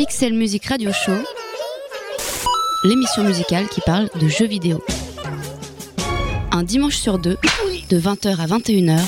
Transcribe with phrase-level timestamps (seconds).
[0.00, 1.12] Pixel Music Radio Show,
[2.84, 4.82] l'émission musicale qui parle de jeux vidéo.
[6.52, 7.36] Un dimanche sur deux,
[7.90, 8.98] de 20h à 21h,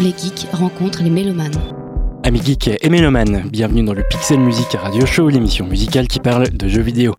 [0.00, 1.60] les geeks rencontrent les mélomanes.
[2.22, 6.48] Amis geeks et mélomanes, bienvenue dans le Pixel Music Radio Show, l'émission musicale qui parle
[6.48, 7.14] de jeux vidéo.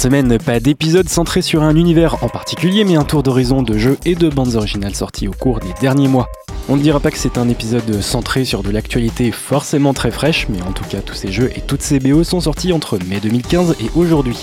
[0.00, 3.76] Cette semaine, pas d'épisode centré sur un univers en particulier, mais un tour d'horizon de
[3.76, 6.30] jeux et de bandes originales sorties au cours des derniers mois.
[6.70, 10.46] On ne dira pas que c'est un épisode centré sur de l'actualité forcément très fraîche,
[10.48, 13.20] mais en tout cas tous ces jeux et toutes ces BO sont sortis entre mai
[13.20, 14.38] 2015 et aujourd'hui.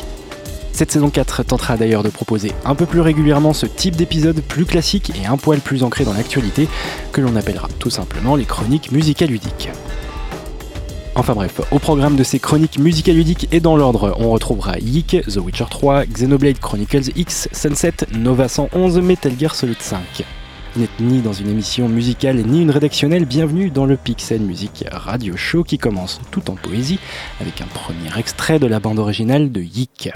[0.74, 4.66] Cette saison 4 tentera d'ailleurs de proposer un peu plus régulièrement ce type d'épisode plus
[4.66, 6.68] classique et un poil plus ancré dans l'actualité,
[7.12, 9.72] que l'on appellera tout simplement les chroniques ludiques.
[11.20, 15.38] Enfin bref, au programme de ces chroniques ludiques et dans l'ordre, on retrouvera Yik, The
[15.38, 20.00] Witcher 3, Xenoblade Chronicles X, Sunset, Nova 111, Metal Gear Solid 5.
[20.76, 24.86] Vous n'êtes ni dans une émission musicale ni une rédactionnelle, bienvenue dans le Pixel Music
[24.92, 27.00] Radio Show qui commence tout en poésie
[27.42, 30.12] avec un premier extrait de la bande originale de Yik.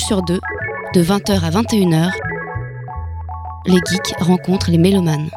[0.00, 0.40] Sur deux,
[0.94, 2.10] de 20h à 21h,
[3.66, 5.28] les geeks rencontrent les mélomanes.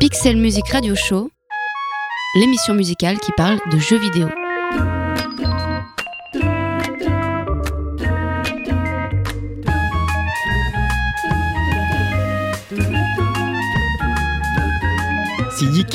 [0.00, 1.30] Pixel Music Radio Show,
[2.36, 4.28] l'émission musicale qui parle de jeux vidéo.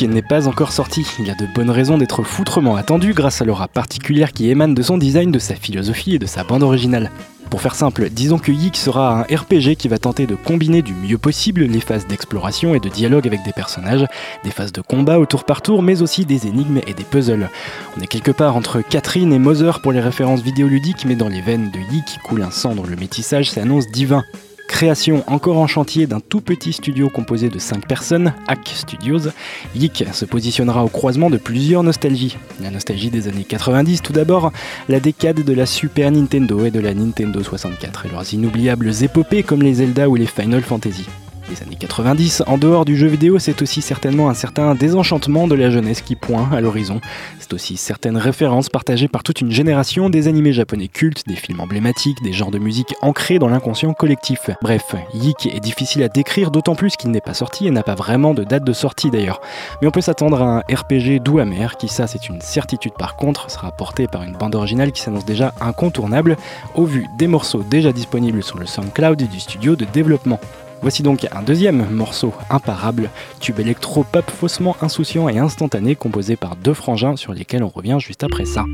[0.07, 3.45] N'est pas encore sorti, il y a de bonnes raisons d'être foutrement attendu grâce à
[3.45, 7.11] l'aura particulière qui émane de son design, de sa philosophie et de sa bande originale.
[7.51, 10.93] Pour faire simple, disons que Yik sera un RPG qui va tenter de combiner du
[10.93, 14.05] mieux possible les phases d'exploration et de dialogue avec des personnages,
[14.43, 17.49] des phases de combat au tour par tour, mais aussi des énigmes et des puzzles.
[17.95, 21.41] On est quelque part entre Catherine et Mother pour les références vidéoludiques, mais dans les
[21.41, 24.23] veines de Yik coule un sang dont le métissage s'annonce divin.
[24.71, 29.29] Création encore en chantier d'un tout petit studio composé de 5 personnes, Hack Studios,
[29.75, 32.37] Yik se positionnera au croisement de plusieurs nostalgies.
[32.63, 34.51] La nostalgie des années 90 tout d'abord,
[34.89, 39.43] la décade de la Super Nintendo et de la Nintendo 64 et leurs inoubliables épopées
[39.43, 41.05] comme les Zelda ou les Final Fantasy
[41.49, 45.55] les années 90, en dehors du jeu vidéo, c'est aussi certainement un certain désenchantement de
[45.55, 47.01] la jeunesse qui pointe à l'horizon.
[47.39, 51.59] C'est aussi certaines références partagées par toute une génération des animés japonais cultes, des films
[51.59, 54.49] emblématiques, des genres de musique ancrés dans l'inconscient collectif.
[54.61, 57.95] Bref, Yik est difficile à décrire, d'autant plus qu'il n'est pas sorti et n'a pas
[57.95, 59.41] vraiment de date de sortie d'ailleurs.
[59.81, 63.15] Mais on peut s'attendre à un RPG doux amer, qui ça c'est une certitude par
[63.15, 66.37] contre, sera porté par une bande originale qui s'annonce déjà incontournable,
[66.75, 70.39] au vu des morceaux déjà disponibles sur le SoundCloud du studio de développement.
[70.81, 76.73] Voici donc un deuxième morceau imparable, tube électro-pop faussement insouciant et instantané composé par deux
[76.73, 78.65] frangins sur lesquels on revient juste après ça.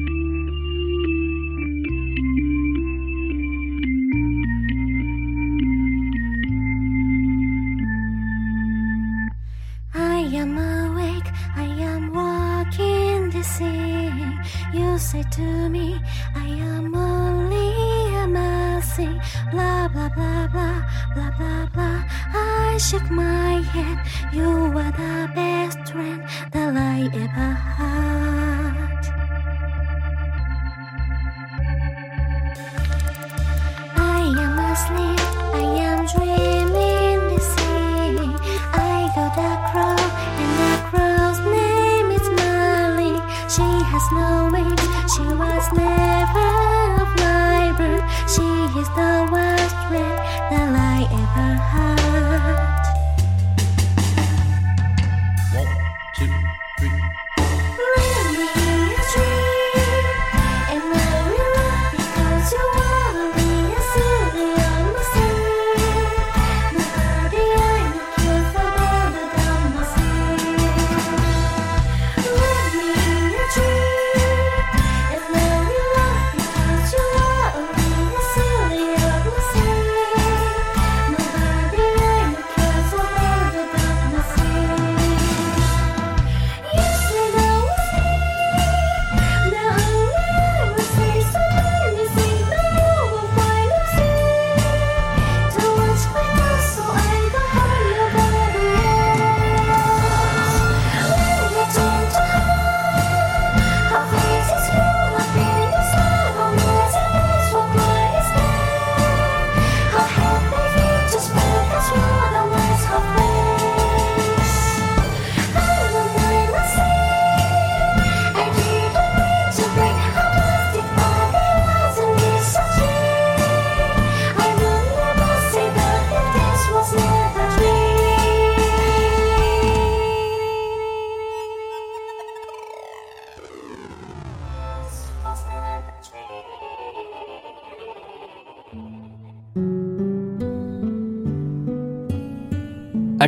[18.97, 19.19] Mercy.
[19.51, 20.81] Blah blah blah blah
[21.13, 22.03] blah blah blah.
[22.33, 23.97] I shook my head.
[24.33, 29.03] You are the best friend that I ever had.
[33.95, 35.19] I am asleep.
[35.53, 36.56] I am dreaming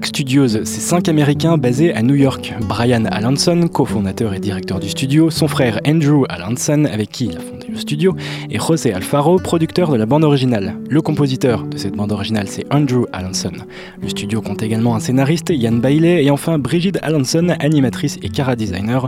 [0.05, 2.53] Studios, c'est cinq Américains basés à New York.
[2.61, 7.39] Brian Alanson, cofondateur et directeur du studio, son frère Andrew Alanson, avec qui il a
[7.39, 8.15] fondé studio,
[8.49, 10.75] et José Alfaro, producteur de la bande originale.
[10.89, 13.51] Le compositeur de cette bande originale, c'est Andrew Alanson.
[14.01, 18.55] Le studio compte également un scénariste, Ian Bailey, et enfin Brigitte Alanson, animatrice et cara
[18.55, 19.07] designer.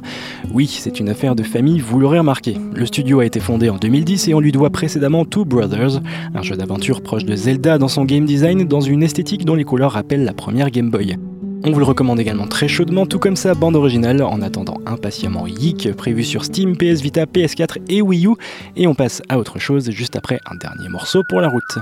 [0.53, 2.57] Oui, c'est une affaire de famille, vous l'aurez remarqué.
[2.73, 6.01] Le studio a été fondé en 2010 et on lui doit précédemment Two Brothers,
[6.33, 9.63] un jeu d'aventure proche de Zelda dans son game design, dans une esthétique dont les
[9.63, 11.17] couleurs rappellent la première Game Boy.
[11.63, 15.45] On vous le recommande également très chaudement, tout comme sa bande originale, en attendant impatiemment
[15.45, 18.31] Yeek, prévu sur Steam, PS Vita, PS4 et Wii U.
[18.75, 21.77] Et on passe à autre chose juste après un dernier morceau pour la route.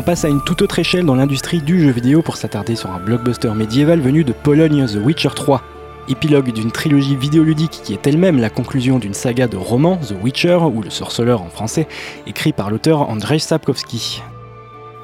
[0.00, 2.90] On passe à une toute autre échelle dans l'industrie du jeu vidéo pour s'attarder sur
[2.90, 5.60] un blockbuster médiéval venu de Pologne, The Witcher 3.
[6.08, 10.60] Épilogue d'une trilogie vidéoludique qui est elle-même la conclusion d'une saga de romans, The Witcher,
[10.72, 11.86] ou Le Sorceleur en français,
[12.26, 14.22] écrit par l'auteur Andrzej Sapkowski.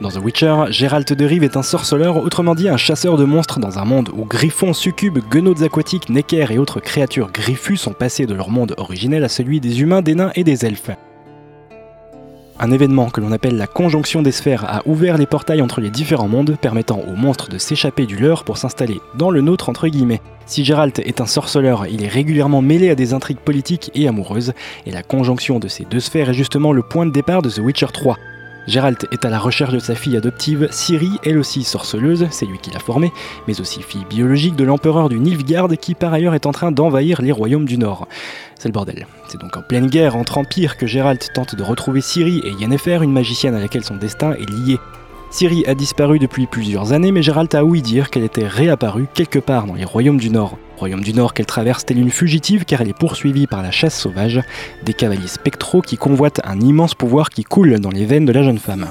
[0.00, 3.60] Dans The Witcher, Gérald de Rive est un sorceleur, autrement dit un chasseur de monstres
[3.60, 8.24] dans un monde où griffons, succubes, guenaudes aquatiques, neckers et autres créatures griffues sont passés
[8.24, 10.92] de leur monde originel à celui des humains, des nains et des elfes.
[12.58, 15.90] Un événement que l'on appelle la conjonction des sphères a ouvert les portails entre les
[15.90, 19.88] différents mondes, permettant aux monstres de s'échapper du leur pour s'installer dans le nôtre entre
[19.88, 20.22] guillemets.
[20.46, 24.54] Si Geralt est un sorceleur, il est régulièrement mêlé à des intrigues politiques et amoureuses,
[24.86, 27.58] et la conjonction de ces deux sphères est justement le point de départ de The
[27.58, 28.16] Witcher 3.
[28.66, 32.58] Geralt est à la recherche de sa fille adoptive, Ciri, elle aussi sorceleuse, c'est lui
[32.58, 33.12] qui l'a formée,
[33.46, 37.22] mais aussi fille biologique de l'empereur du Nilfgaard qui par ailleurs est en train d'envahir
[37.22, 38.08] les royaumes du Nord.
[38.58, 39.06] C'est le bordel.
[39.28, 42.98] C'est donc en pleine guerre entre empires que Geralt tente de retrouver Ciri et Yennefer,
[43.02, 44.78] une magicienne à laquelle son destin est lié.
[45.36, 49.38] Ciri a disparu depuis plusieurs années, mais Geralt a ouï dire qu'elle était réapparue quelque
[49.38, 50.56] part dans les royaumes du Nord.
[50.78, 54.00] Royaume du Nord qu'elle traverse telle une fugitive car elle est poursuivie par la chasse
[54.00, 54.40] sauvage,
[54.86, 58.44] des cavaliers spectraux qui convoitent un immense pouvoir qui coule dans les veines de la
[58.44, 58.86] jeune femme.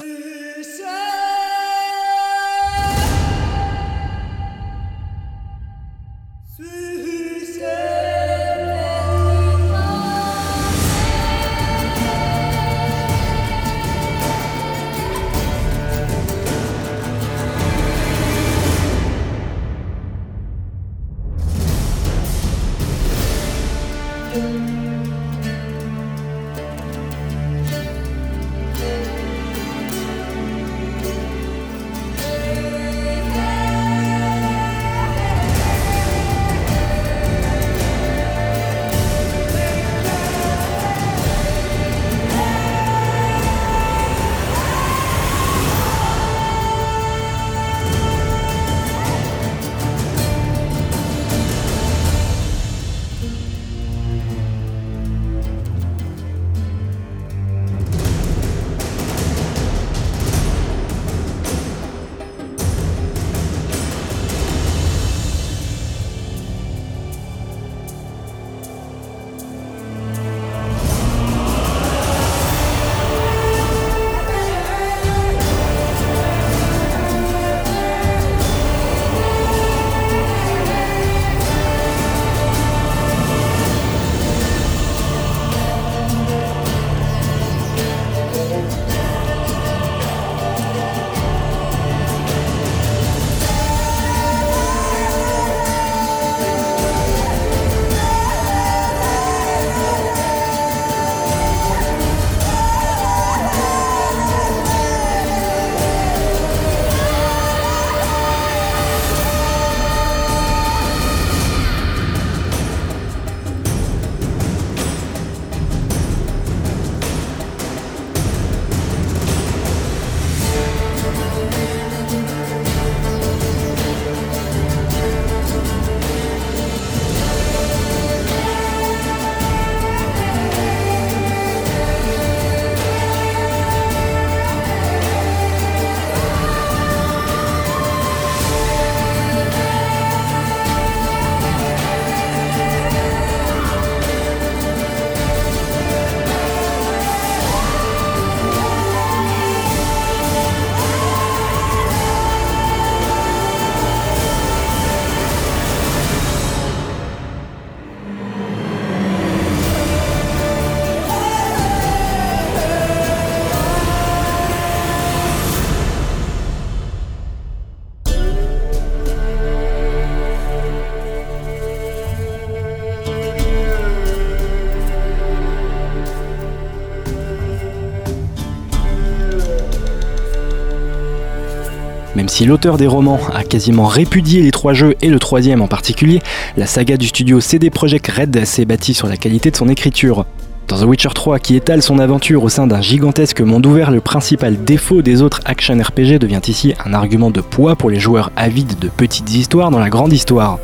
[182.36, 186.20] Si l'auteur des romans a quasiment répudié les trois jeux et le troisième en particulier,
[186.58, 190.26] la saga du studio CD Projekt Red s'est bâtie sur la qualité de son écriture.
[190.68, 194.02] Dans The Witcher 3, qui étale son aventure au sein d'un gigantesque monde ouvert, le
[194.02, 198.34] principal défaut des autres action RPG devient ici un argument de poids pour les joueurs
[198.36, 200.60] avides de petites histoires dans la grande histoire.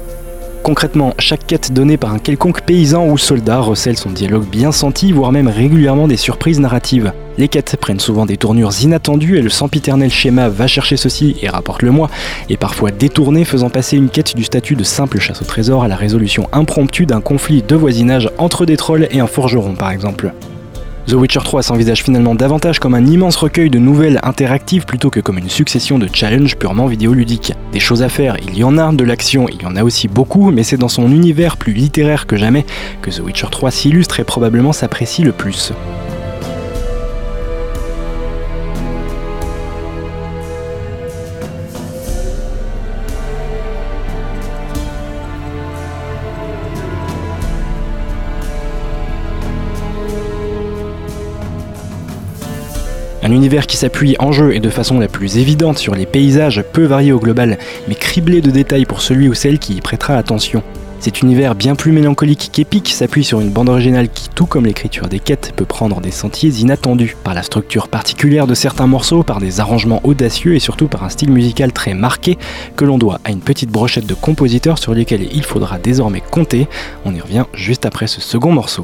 [0.64, 5.12] Concrètement, chaque quête donnée par un quelconque paysan ou soldat recèle son dialogue bien senti,
[5.12, 7.14] voire même régulièrement des surprises narratives.
[7.40, 11.50] Les quêtes prennent souvent des tournures inattendues et le sempiternel schéma va chercher ceci et
[11.50, 12.12] rapporte le moi,
[12.50, 15.88] est parfois détourné faisant passer une quête du statut de simple chasse au trésor à
[15.88, 20.32] la résolution impromptue d'un conflit de voisinage entre des trolls et un forgeron par exemple.
[21.12, 25.20] The Witcher 3 s'envisage finalement davantage comme un immense recueil de nouvelles interactives plutôt que
[25.20, 27.52] comme une succession de challenges purement vidéoludiques.
[27.74, 30.08] Des choses à faire, il y en a, de l'action, il y en a aussi
[30.08, 32.66] beaucoup, mais c'est dans son univers plus littéraire que jamais
[33.02, 35.74] que The Witcher 3 s'illustre et probablement s'apprécie le plus.
[53.32, 56.66] Un univers qui s'appuie en jeu et de façon la plus évidente sur les paysages
[56.74, 60.16] peu variés au global, mais criblé de détails pour celui ou celle qui y prêtera
[60.16, 60.64] attention.
[61.00, 65.08] Cet univers bien plus mélancolique qu'épique s'appuie sur une bande originale qui, tout comme l'écriture
[65.08, 69.40] des quêtes, peut prendre des sentiers inattendus, par la structure particulière de certains morceaux, par
[69.40, 72.38] des arrangements audacieux et surtout par un style musical très marqué
[72.76, 76.68] que l'on doit à une petite brochette de compositeurs sur lesquels il faudra désormais compter.
[77.06, 78.84] On y revient juste après ce second morceau.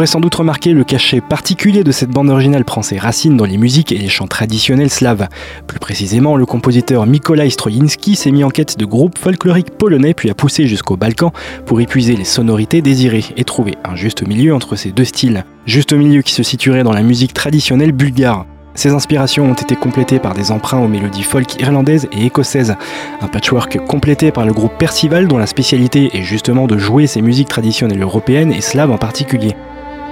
[0.00, 3.44] L'aurez sans doute remarqué, le cachet particulier de cette bande originale prend ses racines dans
[3.44, 5.28] les musiques et les chants traditionnels slaves.
[5.66, 10.30] Plus précisément, le compositeur Mikołaj Strojinski s'est mis en quête de groupes folkloriques polonais puis
[10.30, 11.34] a poussé jusqu'au Balkan
[11.66, 15.44] pour épuiser les sonorités désirées et trouver un juste milieu entre ces deux styles.
[15.66, 18.46] Juste milieu qui se situerait dans la musique traditionnelle bulgare.
[18.74, 22.74] Ces inspirations ont été complétées par des emprunts aux mélodies folk irlandaises et écossaises,
[23.20, 27.20] un patchwork complété par le groupe Percival dont la spécialité est justement de jouer ces
[27.20, 29.54] musiques traditionnelles européennes et slaves en particulier.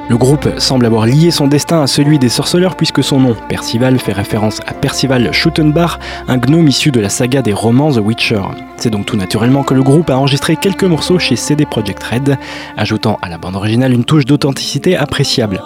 [0.09, 3.99] Le groupe semble avoir lié son destin à celui des sorceleurs puisque son nom, Percival,
[3.99, 8.41] fait référence à Percival Schuttenbach, un gnome issu de la saga des romans The Witcher.
[8.79, 12.39] C'est donc tout naturellement que le groupe a enregistré quelques morceaux chez CD Projekt Red,
[12.79, 15.61] ajoutant à la bande originale une touche d'authenticité appréciable.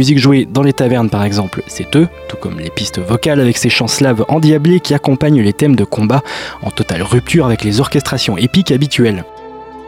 [0.00, 3.38] Les musiques jouées dans les tavernes par exemple, c'est eux, tout comme les pistes vocales
[3.38, 6.22] avec ces chants slaves endiablés qui accompagnent les thèmes de combat
[6.62, 9.26] en totale rupture avec les orchestrations épiques habituelles.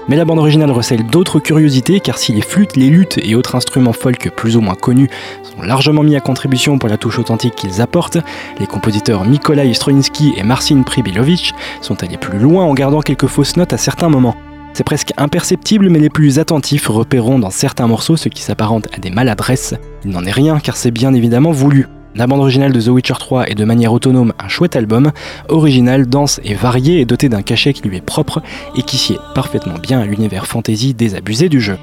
[0.09, 3.55] Mais la bande originale recèle d'autres curiosités car si les flûtes, les luttes et autres
[3.55, 5.09] instruments folk plus ou moins connus
[5.45, 8.19] sont largement mis à contribution pour la touche authentique qu'ils apportent,
[8.61, 13.57] les compositeurs Mikołaj Stroinski et Marcin Pribilovich sont allés plus loin en gardant quelques fausses
[13.57, 14.37] notes à certains moments.
[14.75, 18.99] C'est presque imperceptible, mais les plus attentifs repéreront dans certains morceaux ce qui s'apparente à
[18.99, 19.75] des maladresses.
[20.05, 21.89] Il n'en est rien car c'est bien évidemment voulu.
[22.15, 25.13] La bande originale de The Witcher 3 est de manière autonome un chouette album,
[25.49, 28.43] original, dense et varié et doté d'un cachet qui lui est propre
[28.77, 31.77] et qui sied parfaitement bien à l'univers fantasy désabusé du jeu.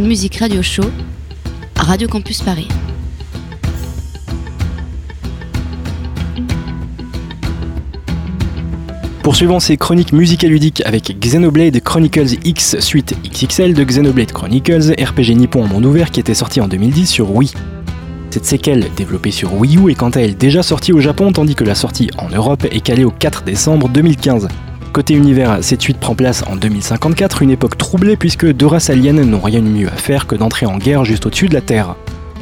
[0.00, 0.84] Music Radio Show,
[1.76, 2.66] Radio Campus Paris.
[9.22, 15.64] Poursuivons ces chroniques musicaludiques avec Xenoblade Chronicles X suite XXL de Xenoblade Chronicles, RPG nippon
[15.64, 17.52] en monde ouvert qui était sorti en 2010 sur Wii.
[18.30, 21.54] Cette séquelle, développée sur Wii U, est quant à elle déjà sortie au Japon tandis
[21.54, 24.48] que la sortie en Europe est calée au 4 décembre 2015.
[24.92, 29.14] Côté univers, cette suite prend place en 2054, une époque troublée puisque deux races aliens
[29.14, 31.96] n'ont rien de mieux à faire que d'entrer en guerre juste au-dessus de la Terre.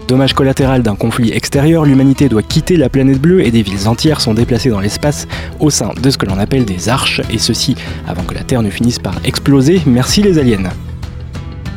[0.09, 4.21] Dommage collatéral d'un conflit extérieur, l'humanité doit quitter la planète bleue et des villes entières
[4.21, 5.29] sont déplacées dans l'espace
[5.61, 7.77] au sein de ce que l'on appelle des arches, et ceci
[8.09, 10.71] avant que la Terre ne finisse par exploser, merci les aliens.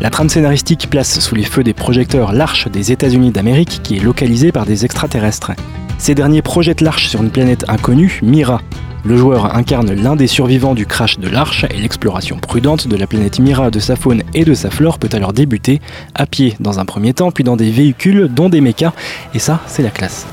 [0.02, 4.04] La trame scénaristique place sous les feux des projecteurs l'arche des États-Unis d'Amérique qui est
[4.04, 5.52] localisée par des extraterrestres.
[6.00, 8.60] Ces derniers projettent l'arche sur une planète inconnue, Mira,
[9.06, 13.08] le joueur incarne l'un des survivants du crash de l'Arche et l'exploration prudente de la
[13.08, 15.82] planète Mira, de sa faune et de sa flore peut alors débuter,
[16.16, 18.94] à pied dans un premier temps, puis dans des véhicules, dont des mechas,
[19.34, 20.26] et ça, c'est la classe.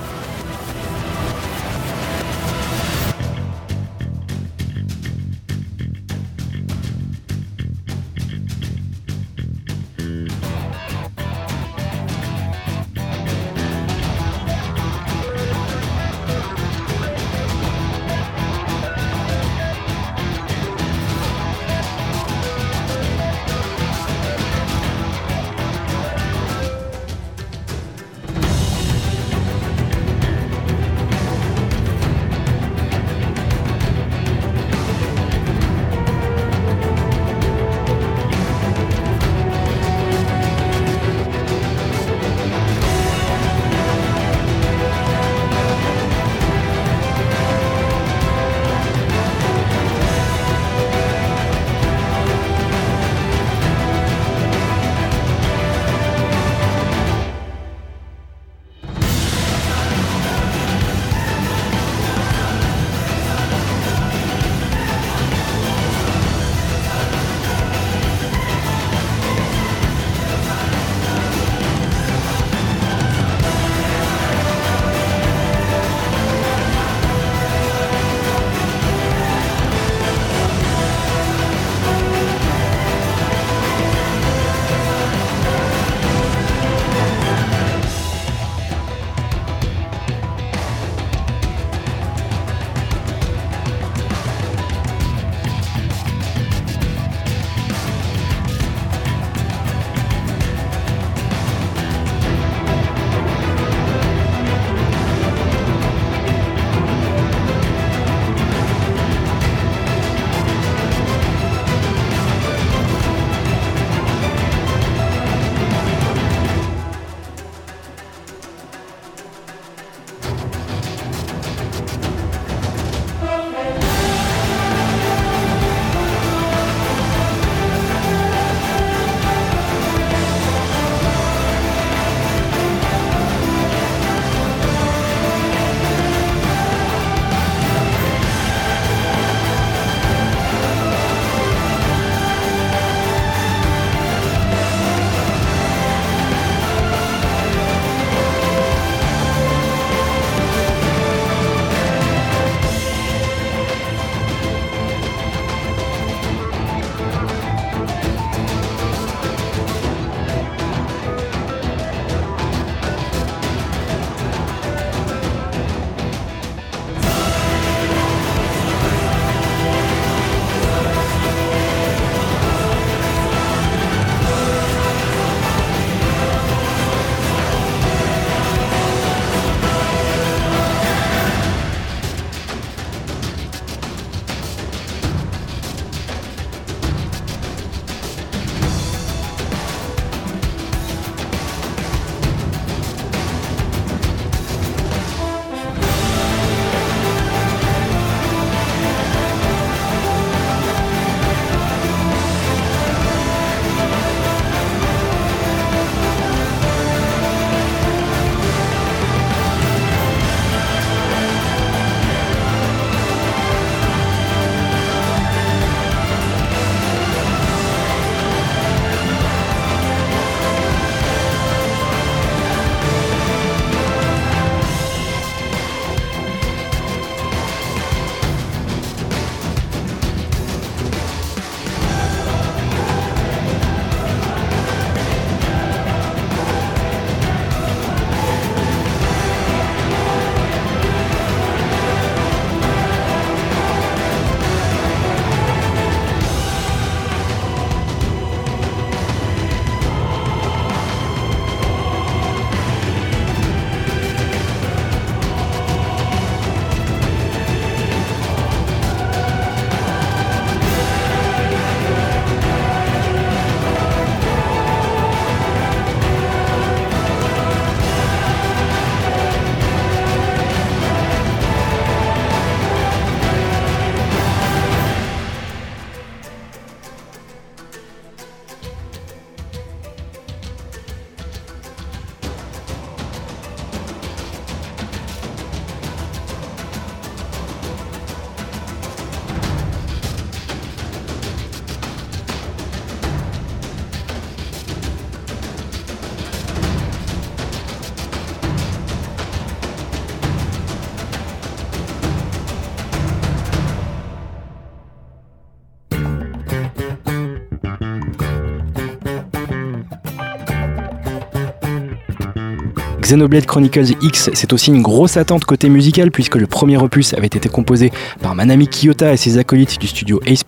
[313.10, 317.26] Xenoblade Chronicles X, c'est aussi une grosse attente côté musical puisque le premier opus avait
[317.26, 317.90] été composé
[318.22, 320.44] par Manami Kiyota et ses acolytes du studio Ace.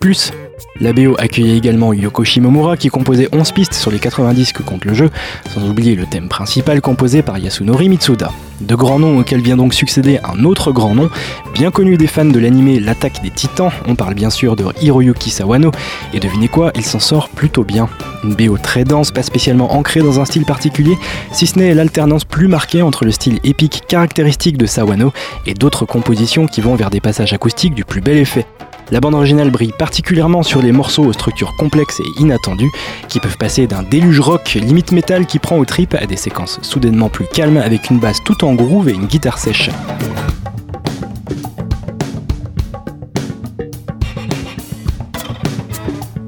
[0.80, 4.84] La BO accueillait également Yoko Shimomura qui composait 11 pistes sur les 90 que compte
[4.84, 5.10] le jeu,
[5.48, 8.32] sans oublier le thème principal composé par Yasunori Mitsuda.
[8.60, 11.10] De grands noms auxquels vient donc succéder un autre grand nom,
[11.52, 15.30] bien connu des fans de l'anime L'attaque des titans, on parle bien sûr de Hiroyuki
[15.30, 15.72] Sawano,
[16.14, 17.88] et devinez quoi, il s'en sort plutôt bien.
[18.24, 20.96] Une BO très dense, pas spécialement ancrée dans un style particulier,
[21.32, 25.12] si ce n'est l'alternance plus marquée entre le style épique caractéristique de Sawano
[25.46, 28.46] et d'autres compositions qui vont vers des passages acoustiques du plus bel effet.
[28.92, 32.70] La bande originale brille particulièrement sur les morceaux aux structures complexes et inattendues,
[33.09, 36.59] qui peuvent passer d'un déluge rock limite métal qui prend aux tripes à des séquences
[36.61, 39.70] soudainement plus calmes avec une basse tout en groove et une guitare sèche.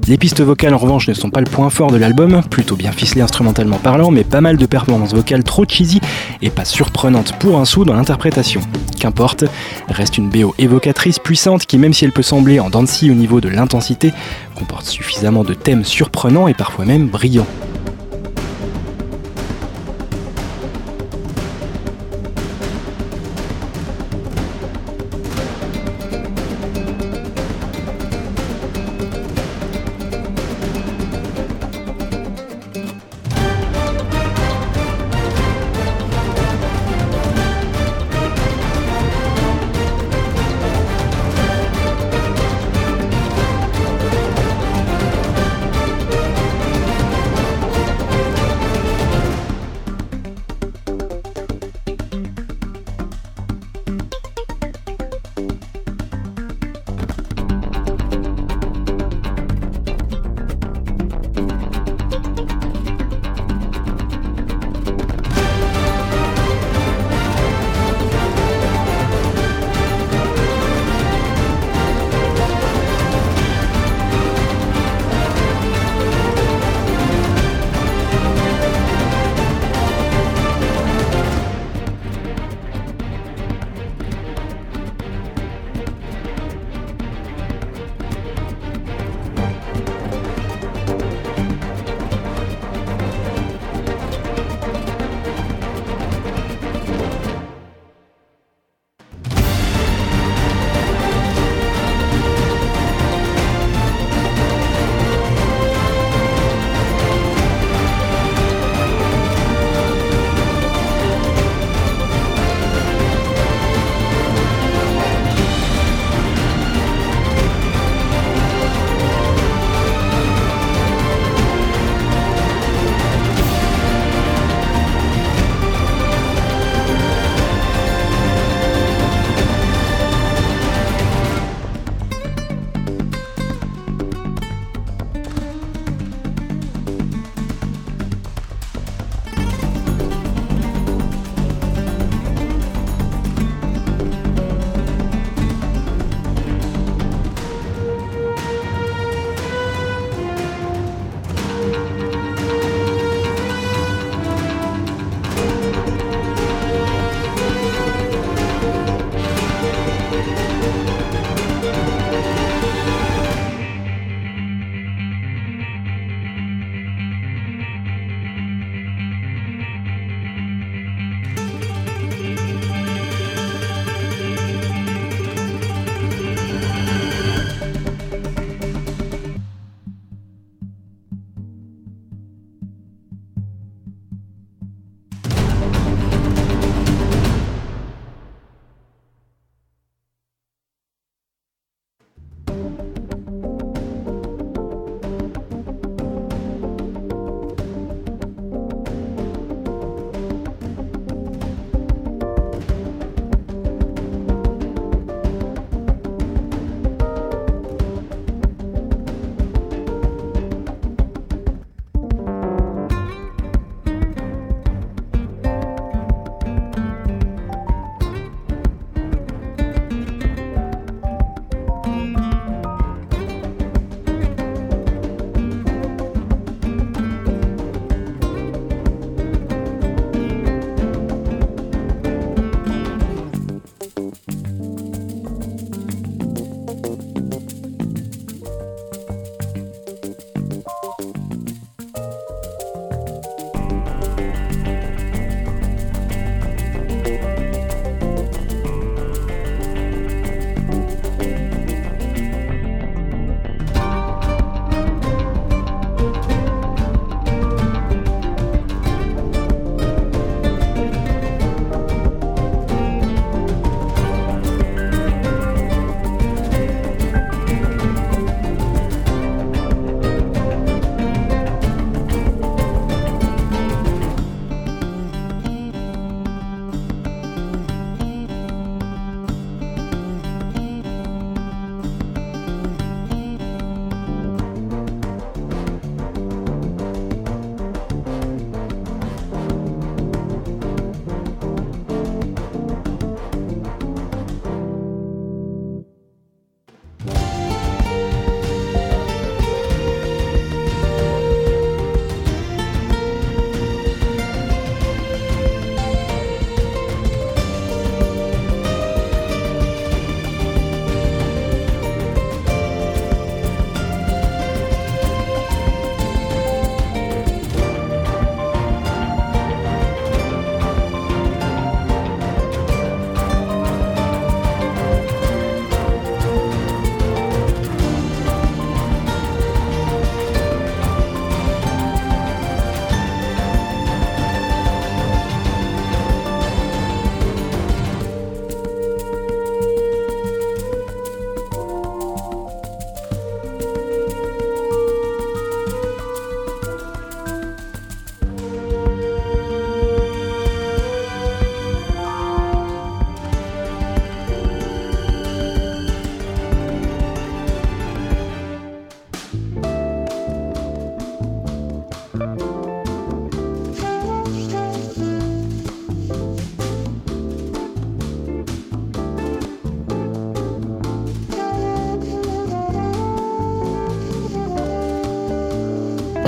[0.07, 2.91] Les pistes vocales en revanche ne sont pas le point fort de l'album, plutôt bien
[2.91, 5.99] ficelé instrumentalement parlant, mais pas mal de performances vocales trop cheesy
[6.43, 8.61] et pas surprenantes pour un sou dans l'interprétation.
[8.99, 9.45] Qu'importe,
[9.87, 13.41] reste une BO évocatrice puissante qui même si elle peut sembler en dancy au niveau
[13.41, 14.13] de l'intensité,
[14.53, 17.47] comporte suffisamment de thèmes surprenants et parfois même brillants.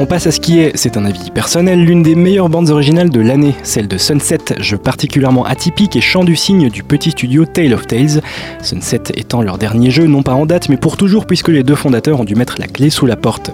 [0.07, 3.19] Passe à ce qui est, c'est un avis personnel, l'une des meilleures bandes originales de
[3.19, 7.73] l'année, celle de Sunset, jeu particulièrement atypique et chant du signe du petit studio Tale
[7.73, 8.21] of Tales.
[8.61, 11.75] Sunset étant leur dernier jeu, non pas en date, mais pour toujours, puisque les deux
[11.75, 13.51] fondateurs ont dû mettre la clé sous la porte.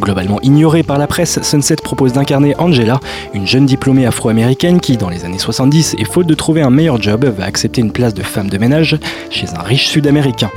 [0.00, 3.00] Globalement ignorée par la presse, Sunset propose d'incarner Angela,
[3.34, 7.02] une jeune diplômée afro-américaine qui, dans les années 70, et faute de trouver un meilleur
[7.02, 8.96] job, va accepter une place de femme de ménage
[9.30, 10.50] chez un riche sud-américain.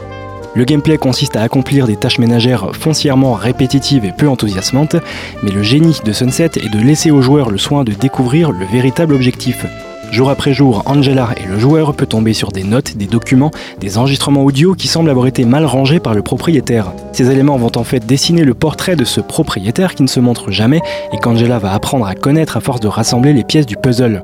[0.55, 4.95] Le gameplay consiste à accomplir des tâches ménagères foncièrement répétitives et peu enthousiasmantes,
[5.43, 8.65] mais le génie de Sunset est de laisser au joueur le soin de découvrir le
[8.65, 9.65] véritable objectif.
[10.11, 13.99] Jour après jour, Angela et le joueur peut tomber sur des notes, des documents, des
[13.99, 16.93] enregistrements audio qui semblent avoir été mal rangés par le propriétaire.
[17.13, 20.49] Ces éléments vont en fait dessiner le portrait de ce propriétaire qui ne se montre
[20.49, 20.81] jamais
[21.13, 24.23] et qu'Angela va apprendre à connaître à force de rassembler les pièces du puzzle.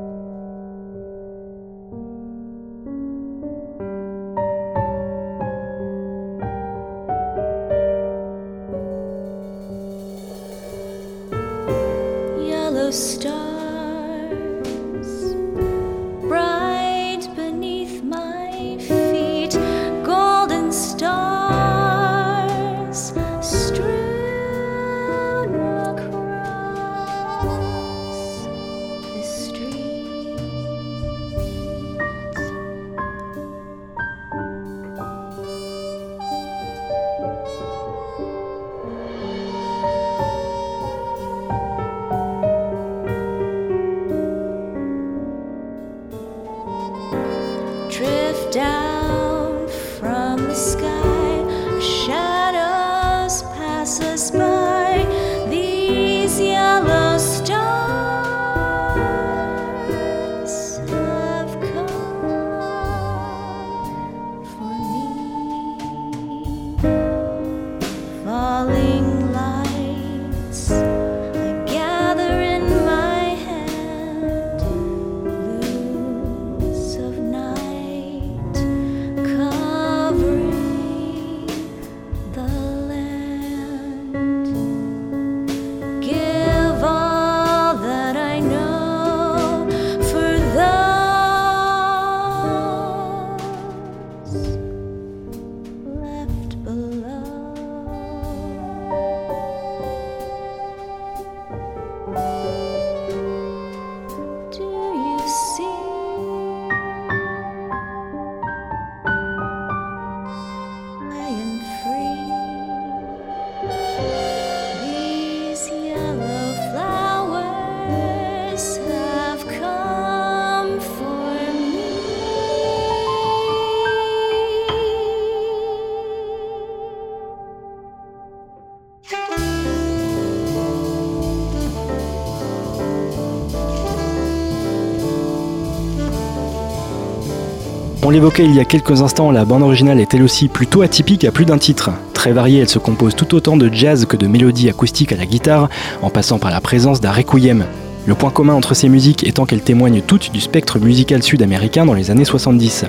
[138.08, 141.26] On l'évoquait il y a quelques instants, la bande originale est elle aussi plutôt atypique
[141.26, 141.90] à plus d'un titre.
[142.14, 145.26] Très variée, elle se compose tout autant de jazz que de mélodies acoustiques à la
[145.26, 145.70] guitare,
[146.04, 147.66] en passant par la présence d'un requiem.
[148.06, 151.96] Le point commun entre ces musiques étant qu'elles témoignent toutes du spectre musical sud-américain dans
[151.96, 152.86] les années 70.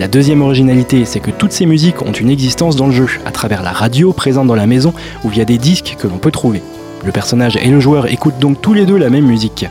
[0.00, 3.30] La deuxième originalité, c'est que toutes ces musiques ont une existence dans le jeu, à
[3.30, 4.92] travers la radio présente dans la maison
[5.22, 6.60] ou via des disques que l'on peut trouver.
[7.06, 9.64] Le personnage et le joueur écoutent donc tous les deux la même musique.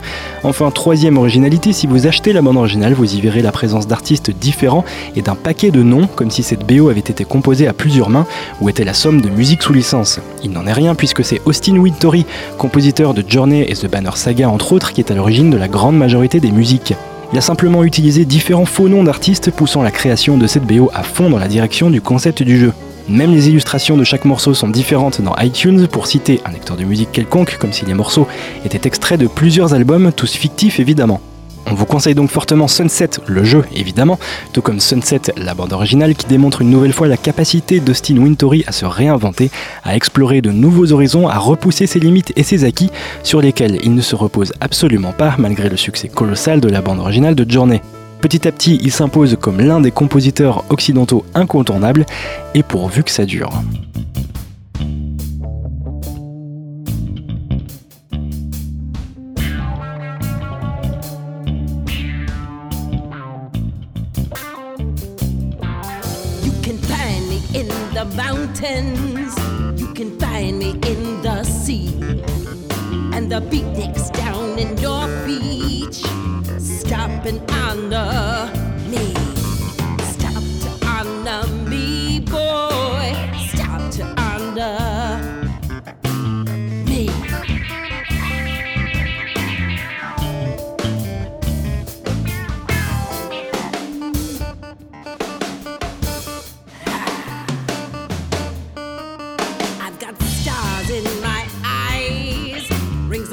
[0.43, 4.31] Enfin, troisième originalité, si vous achetez la bande originale, vous y verrez la présence d'artistes
[4.31, 4.85] différents
[5.17, 8.25] et d'un paquet de noms, comme si cette BO avait été composée à plusieurs mains
[8.61, 10.21] ou était la somme de musique sous licence.
[10.45, 12.25] Il n'en est rien puisque c'est Austin Wintory,
[12.57, 15.67] compositeur de Journey et The Banner Saga entre autres, qui est à l'origine de la
[15.67, 16.93] grande majorité des musiques.
[17.33, 21.03] Il a simplement utilisé différents faux noms d'artistes poussant la création de cette BO à
[21.03, 22.71] fond dans la direction du concept du jeu.
[23.07, 26.83] Même les illustrations de chaque morceau sont différentes dans iTunes, pour citer un lecteur de
[26.83, 28.27] musique quelconque, comme si les morceaux
[28.65, 31.21] étaient extraits de plusieurs albums, tous fictifs évidemment.
[31.67, 34.19] On vous conseille donc fortement Sunset, le jeu évidemment,
[34.53, 38.63] tout comme Sunset, la bande originale qui démontre une nouvelle fois la capacité d'Austin Wintory
[38.65, 39.51] à se réinventer,
[39.83, 42.91] à explorer de nouveaux horizons, à repousser ses limites et ses acquis,
[43.21, 46.99] sur lesquels il ne se repose absolument pas malgré le succès colossal de la bande
[46.99, 47.81] originale de Journey.
[48.25, 52.07] Petit à petit, il s'impose comme l'un des compositeurs occidentaux incontournables,
[52.55, 53.51] et pourvu que ça dure.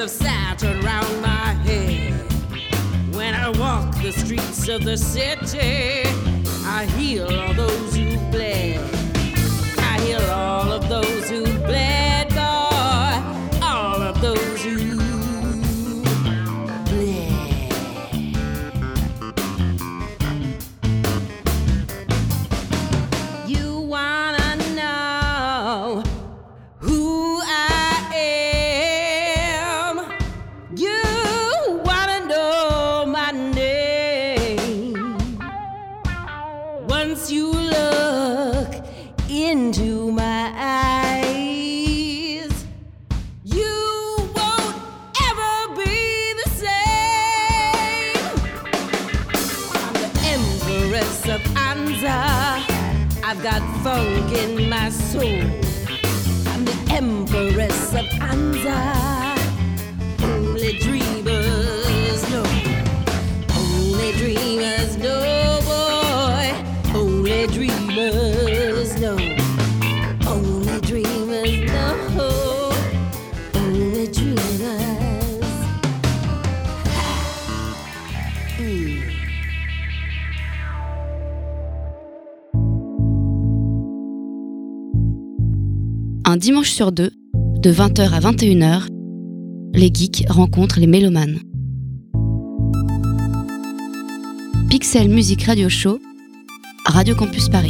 [0.02, 2.12] Of Saturn round my head.
[3.14, 6.02] When I walk the streets of the city,
[6.64, 8.80] I heal all those who bled.
[9.78, 14.91] I heal all of those who bled, boy, all of those who
[86.72, 88.86] sur deux, de 20h à 21h,
[89.74, 91.38] les geeks rencontrent les mélomanes.
[94.70, 95.98] Pixel Music Radio Show,
[96.86, 97.68] Radio Campus Paris.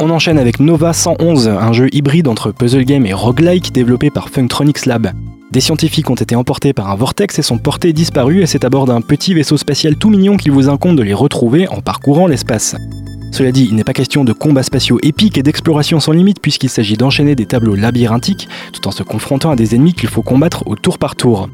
[0.00, 4.30] On enchaîne avec Nova 111, un jeu hybride entre puzzle game et roguelike développé par
[4.30, 5.12] Functronics Lab.
[5.52, 8.68] Des scientifiques ont été emportés par un vortex et sont portés disparus et c'est à
[8.68, 12.26] bord d'un petit vaisseau spatial tout mignon qu'il vous incombe de les retrouver en parcourant
[12.26, 12.74] l'espace.
[13.30, 16.68] Cela dit, il n'est pas question de combats spatiaux épiques et d'exploration sans limite puisqu'il
[16.68, 20.66] s'agit d'enchaîner des tableaux labyrinthiques tout en se confrontant à des ennemis qu'il faut combattre
[20.66, 21.48] au tour par tour.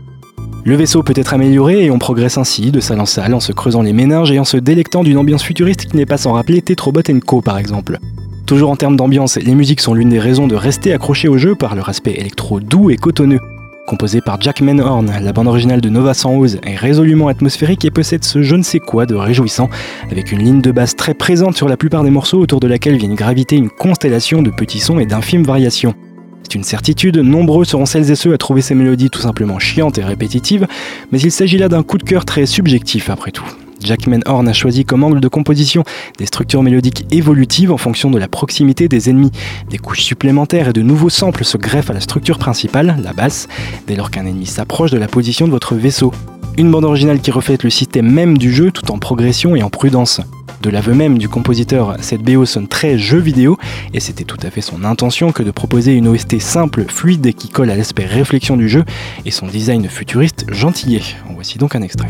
[0.65, 3.53] Le vaisseau peut être amélioré et on progresse ainsi de salle en salle en se
[3.53, 6.63] creusant les méninges et en se délectant d'une ambiance futuriste qui n'est pas sans rappeler
[6.63, 7.99] Tetrobot Co par exemple.
[8.47, 11.55] Toujours en termes d'ambiance, les musiques sont l'une des raisons de rester accroché au jeu
[11.55, 13.41] par leur aspect électro doux et cotonneux.
[13.87, 18.25] Composé par Jack Manhorn, la bande originale de Nova 111 est résolument atmosphérique et possède
[18.25, 19.71] ce je ne sais quoi de réjouissant,
[20.11, 22.97] avec une ligne de basse très présente sur la plupart des morceaux autour de laquelle
[22.97, 25.95] viennent graviter une constellation de petits sons et d'infimes variations.
[26.43, 29.99] C'est une certitude, nombreux seront celles et ceux à trouver ces mélodies tout simplement chiantes
[29.99, 30.67] et répétitives,
[31.13, 33.47] mais il s'agit là d'un coup de cœur très subjectif après tout.
[33.81, 35.85] Jack Manhorn a choisi comme angle de composition
[36.19, 39.31] des structures mélodiques évolutives en fonction de la proximité des ennemis.
[39.71, 43.49] Des couches supplémentaires et de nouveaux samples se greffent à la structure principale, la basse,
[43.87, 46.13] dès lors qu'un ennemi s'approche de la position de votre vaisseau.
[46.59, 49.71] Une bande originale qui reflète le système même du jeu tout en progression et en
[49.71, 50.21] prudence.
[50.63, 53.59] De l'aveu même du compositeur, cette BO sonne très jeu vidéo
[53.93, 57.51] et c'était tout à fait son intention que de proposer une OST simple, fluide qui
[57.51, 58.85] colle à l'aspect réflexion du jeu
[59.27, 61.03] et son design futuriste gentillet.
[61.29, 62.09] En voici donc un extrait.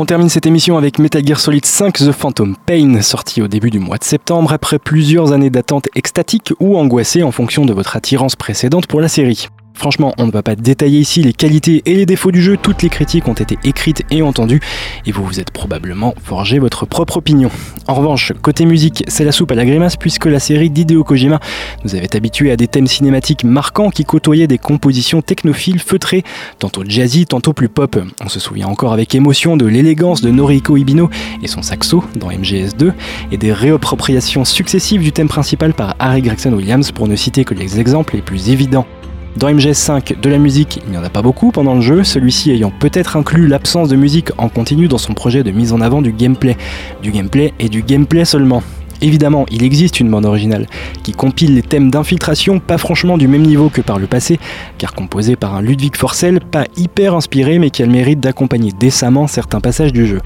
[0.00, 3.70] On termine cette émission avec Metal Gear Solid 5 The Phantom Pain, sorti au début
[3.70, 7.96] du mois de septembre après plusieurs années d'attente extatique ou angoissée en fonction de votre
[7.96, 9.48] attirance précédente pour la série.
[9.78, 12.82] Franchement, on ne va pas détailler ici les qualités et les défauts du jeu, toutes
[12.82, 14.60] les critiques ont été écrites et entendues,
[15.06, 17.48] et vous vous êtes probablement forgé votre propre opinion.
[17.86, 21.38] En revanche, côté musique, c'est la soupe à la grimace puisque la série d'Hideo Kojima
[21.84, 26.24] nous avait habitués à des thèmes cinématiques marquants qui côtoyaient des compositions technophiles feutrées,
[26.58, 28.00] tantôt jazzy, tantôt plus pop.
[28.20, 31.08] On se souvient encore avec émotion de l'élégance de Noriko Ibino
[31.40, 32.94] et son saxo dans MGS2,
[33.30, 37.54] et des réappropriations successives du thème principal par Harry Gregson Williams pour ne citer que
[37.54, 38.84] les exemples les plus évidents.
[39.36, 42.50] Dans MGS5, de la musique, il n'y en a pas beaucoup pendant le jeu, celui-ci
[42.50, 46.02] ayant peut-être inclus l'absence de musique en continu dans son projet de mise en avant
[46.02, 46.56] du gameplay.
[47.02, 48.62] Du gameplay et du gameplay seulement.
[49.00, 50.66] Évidemment, il existe une bande originale
[51.04, 54.40] qui compile les thèmes d'infiltration pas franchement du même niveau que par le passé,
[54.76, 58.72] car composée par un Ludwig Forcel pas hyper inspiré mais qui a le mérite d'accompagner
[58.72, 60.20] décemment certains passages du jeu.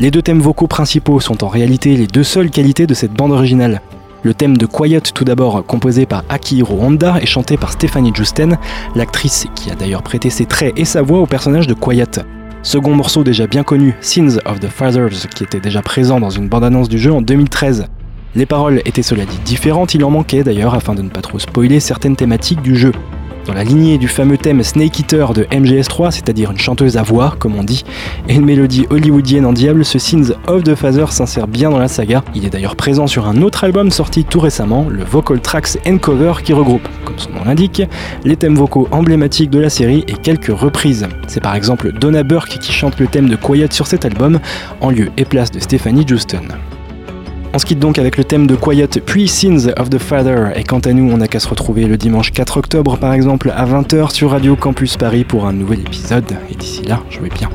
[0.00, 3.32] Les deux thèmes vocaux principaux sont en réalité les deux seules qualités de cette bande
[3.32, 3.80] originale.
[4.26, 8.58] Le thème de Quiet, tout d'abord composé par Akihiro Honda et chanté par Stephanie Justen,
[8.96, 12.24] l'actrice qui a d'ailleurs prêté ses traits et sa voix au personnage de Quiet.
[12.64, 16.48] Second morceau déjà bien connu, Sins of the Fathers, qui était déjà présent dans une
[16.48, 17.86] bande-annonce du jeu en 2013.
[18.34, 21.38] Les paroles étaient cela dit différentes, il en manquait d'ailleurs afin de ne pas trop
[21.38, 22.90] spoiler certaines thématiques du jeu
[23.46, 27.34] dans la lignée du fameux thème Snake Eater de MGS3, c'est-à-dire une chanteuse à voix,
[27.38, 27.84] comme on dit,
[28.28, 31.88] et une mélodie hollywoodienne en diable, ce Sins of the Father s'insère bien dans la
[31.88, 32.24] saga.
[32.34, 35.98] Il est d'ailleurs présent sur un autre album sorti tout récemment, le Vocal Tracks and
[35.98, 37.82] Cover, qui regroupe, comme son nom l'indique,
[38.24, 41.06] les thèmes vocaux emblématiques de la série et quelques reprises.
[41.28, 44.40] C'est par exemple Donna Burke qui chante le thème de Quiet sur cet album,
[44.80, 46.48] en lieu et place de Stephanie Juston.
[47.56, 50.62] On se quitte donc avec le thème de Quiet puis Sins of the Father et
[50.62, 53.64] quant à nous on n'a qu'à se retrouver le dimanche 4 octobre par exemple à
[53.64, 57.48] 20h sur Radio Campus Paris pour un nouvel épisode et d'ici là jouez bien.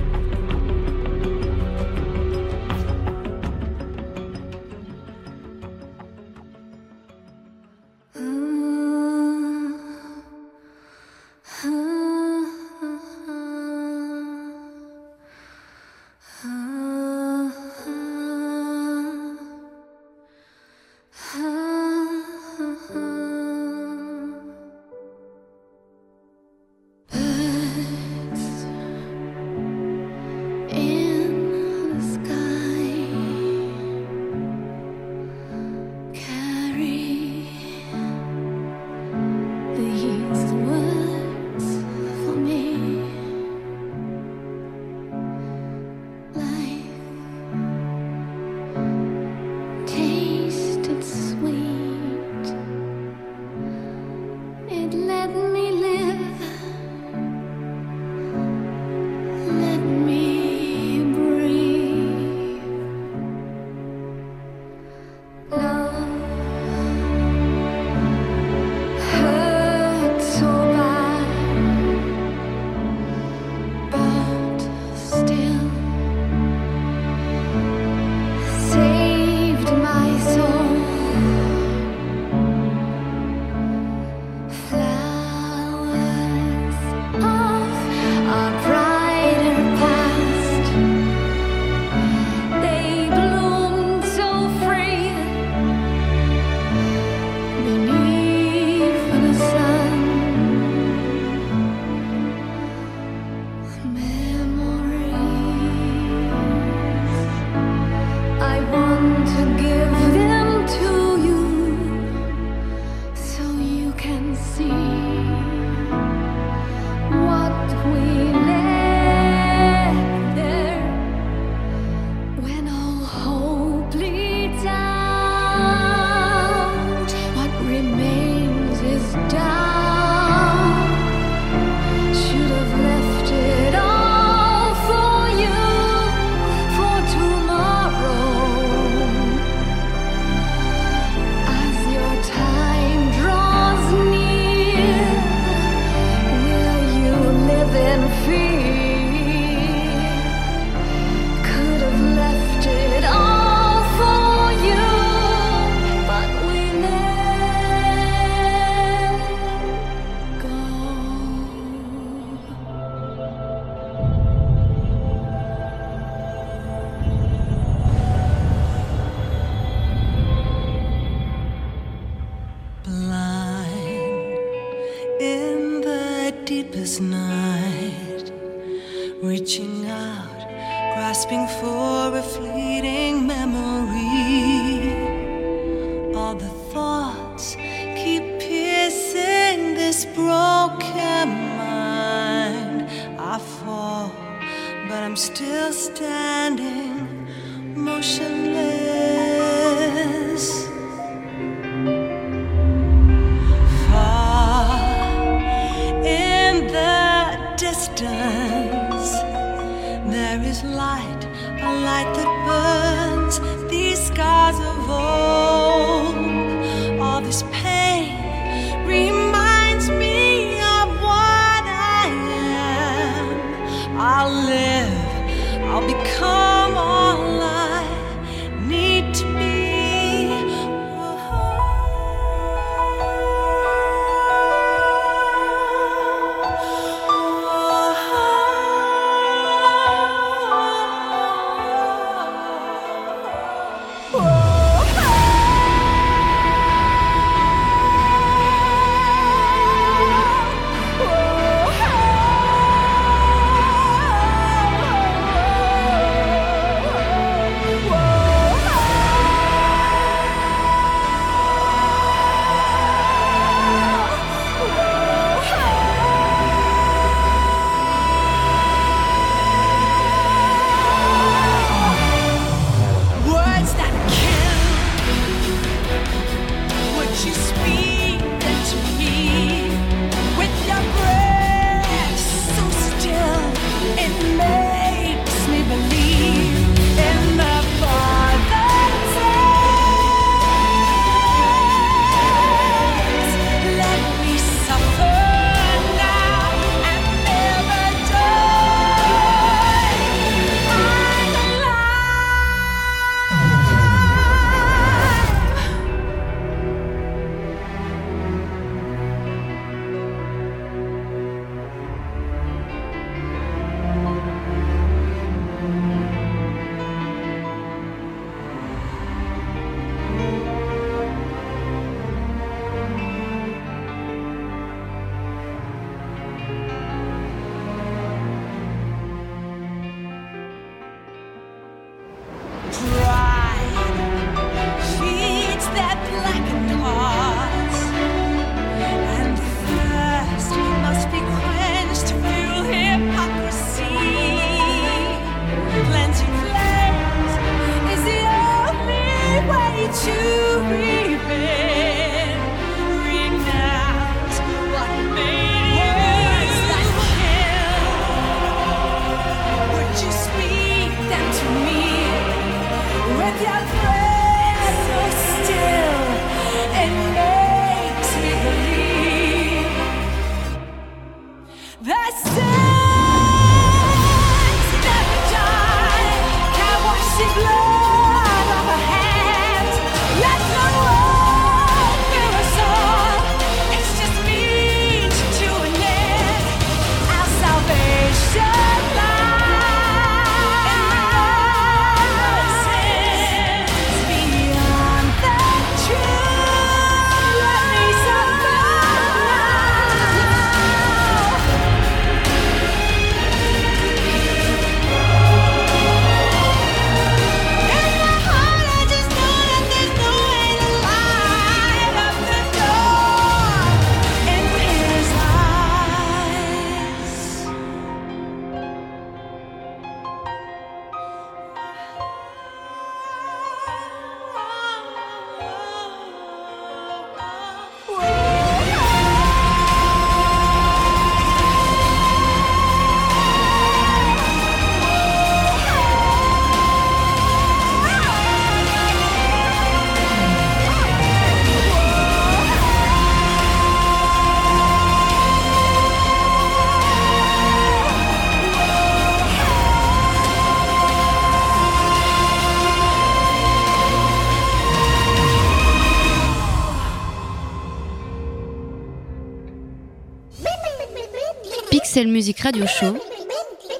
[462.02, 462.98] RTL Music Radio Show,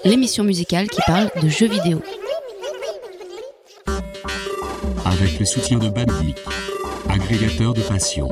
[0.04, 2.02] l'émission musicale qui parle de jeux vidéo.
[5.06, 6.38] Avec le soutien de Badgeek,
[7.10, 8.30] agrégateur de passion.